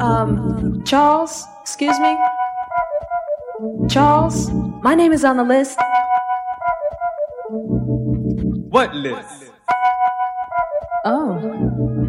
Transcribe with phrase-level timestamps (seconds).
[0.00, 2.16] Um, Charles, excuse me?
[3.88, 4.50] Charles,
[4.82, 5.78] my name is on the list.
[8.70, 9.52] What list?
[11.04, 11.38] Oh,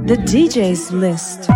[0.06, 1.50] the DJ's list.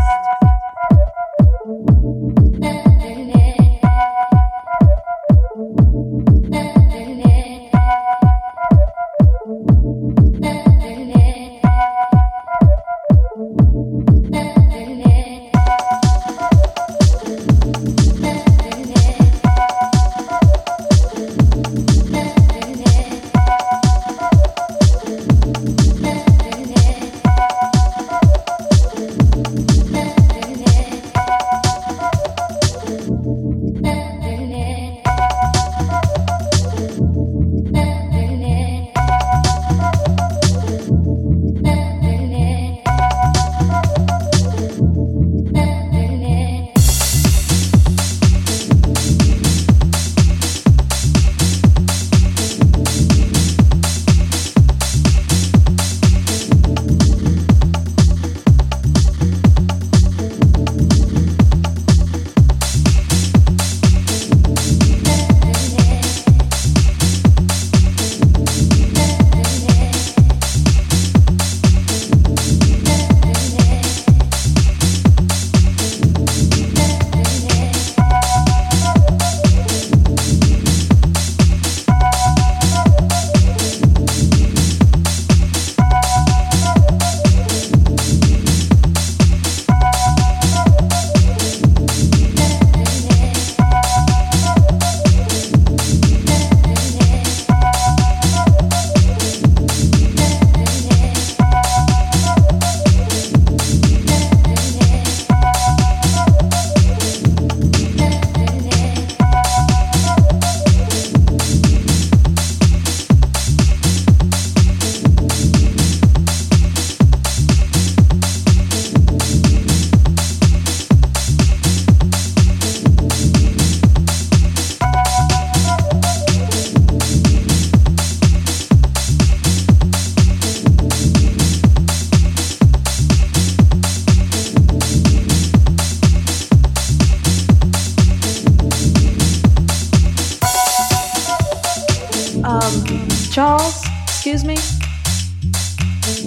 [143.57, 144.57] Charles, excuse me?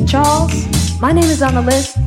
[0.07, 0.51] Charles,
[0.99, 1.99] my name is on the list.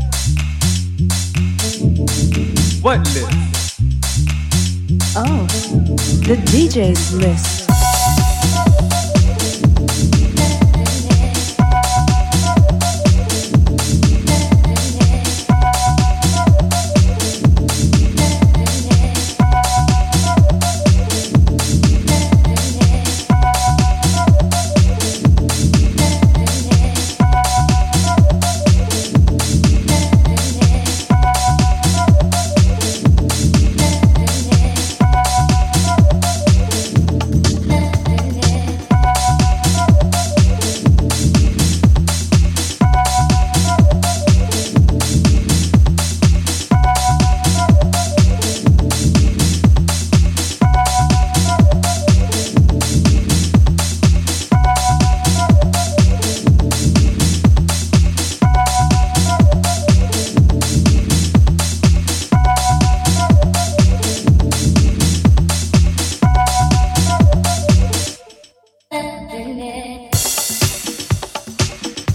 [2.82, 3.80] What list?
[5.16, 5.46] Oh,
[6.26, 7.71] the DJ's list.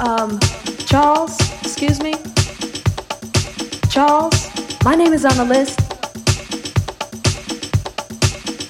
[0.01, 0.39] Um,
[0.87, 2.15] Charles, excuse me?
[3.89, 4.51] Charles,
[4.85, 5.81] my name is on the list.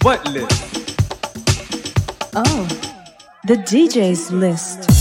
[0.03, 0.63] What list?
[2.35, 2.69] Oh,
[3.47, 4.96] the DJ's list.